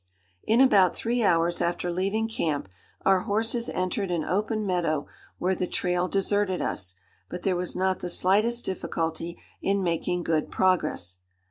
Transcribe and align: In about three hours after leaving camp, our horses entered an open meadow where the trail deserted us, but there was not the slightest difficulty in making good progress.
In 0.43 0.61
about 0.61 0.95
three 0.95 1.21
hours 1.21 1.61
after 1.61 1.93
leaving 1.93 2.27
camp, 2.27 2.67
our 3.05 3.19
horses 3.19 3.69
entered 3.69 4.09
an 4.09 4.23
open 4.23 4.65
meadow 4.65 5.05
where 5.37 5.53
the 5.53 5.67
trail 5.67 6.07
deserted 6.07 6.59
us, 6.59 6.95
but 7.29 7.43
there 7.43 7.55
was 7.55 7.75
not 7.75 7.99
the 7.99 8.09
slightest 8.09 8.65
difficulty 8.65 9.39
in 9.61 9.83
making 9.83 10.23
good 10.23 10.49
progress. 10.49 11.19